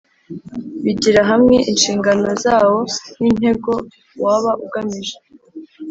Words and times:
bigira 0.83 1.21
hamwe 1.31 1.55
inshingano 1.71 2.29
zawo 2.43 2.79
n'intego 3.19 3.71
waba 4.23 4.51
ugamije 4.65 5.15